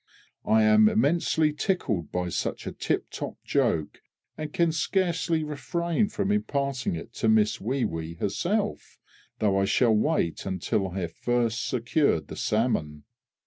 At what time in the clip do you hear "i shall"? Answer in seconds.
9.59-9.93